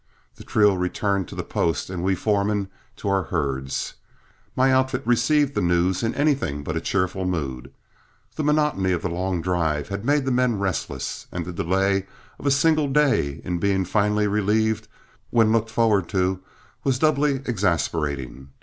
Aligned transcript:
The 0.37 0.43
trio 0.43 0.73
returned 0.73 1.27
to 1.27 1.35
the 1.35 1.43
post 1.43 1.91
and 1.91 2.03
we 2.03 2.15
foremen 2.15 2.69
to 2.95 3.07
our 3.07 3.25
herds. 3.25 3.93
My 4.55 4.71
outfit 4.73 5.03
received 5.05 5.53
the 5.53 5.61
news 5.61 6.01
in 6.01 6.15
anything 6.15 6.63
but 6.63 6.75
a 6.75 6.81
cheerful 6.81 7.23
mood. 7.23 7.71
The 8.35 8.43
monotony 8.43 8.93
of 8.93 9.03
the 9.03 9.09
long 9.09 9.43
drive 9.43 9.89
had 9.89 10.03
made 10.03 10.25
the 10.25 10.31
men 10.31 10.57
restless, 10.57 11.27
and 11.31 11.45
the 11.45 11.53
delay 11.53 12.07
of 12.39 12.47
a 12.47 12.49
single 12.49 12.87
day 12.87 13.41
in 13.43 13.59
being 13.59 13.85
finally 13.85 14.25
relieved, 14.25 14.87
when 15.29 15.51
looked 15.51 15.69
forward 15.69 16.09
to, 16.09 16.39
was 16.83 16.97
doubly 16.97 17.35
exasperating. 17.45 18.49